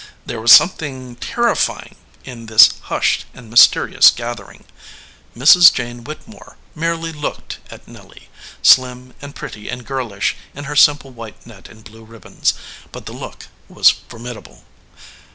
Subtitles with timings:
[0.25, 1.95] There was something terrifying
[2.25, 4.63] in this hushed and mysterious gathering.
[5.37, 5.71] Mrs.
[5.71, 8.27] Jane Whittemore merely looked at Nelly,
[8.63, 12.55] slim and pretty and girlish in her simple white net and blue ribbons,
[12.91, 14.63] but the look was formidable.